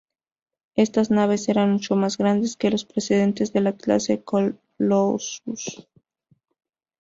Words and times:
Estas 0.73 1.11
naves 1.11 1.47
eran 1.47 1.73
mucho 1.73 1.95
más 1.95 2.17
grandes 2.17 2.57
que 2.57 2.71
los 2.71 2.85
precedentes 2.85 3.53
de 3.53 3.61
la 3.61 3.73
clase 3.73 4.23
Colossus. 4.23 5.87